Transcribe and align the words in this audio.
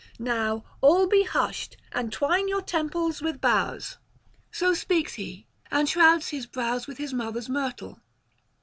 Now 0.17 0.63
all 0.81 1.05
be 1.05 1.21
hushed, 1.25 1.77
and 1.91 2.11
twine 2.11 2.47
your 2.47 2.63
temples 2.63 3.21
with 3.21 3.39
boughs.' 3.39 3.99
So 4.51 4.73
speaks 4.73 5.13
he, 5.13 5.45
and 5.69 5.87
shrouds 5.87 6.29
his 6.29 6.47
brows 6.47 6.87
with 6.87 6.97
his 6.97 7.13
mother's 7.13 7.49
myrtle. 7.49 8.01